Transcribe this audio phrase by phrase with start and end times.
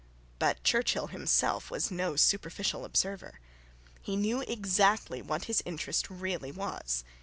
[0.39, 3.39] But Churchill himself was no superficial observer.
[4.01, 7.03] He knew exactly what his interest really was.